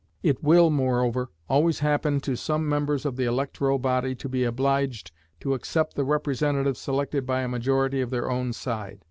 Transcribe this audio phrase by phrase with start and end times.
[0.23, 5.11] It will, moreover, always happens to some members of the electoral body to be obliged
[5.41, 8.97] to accept the representative selected by a majority of their own side.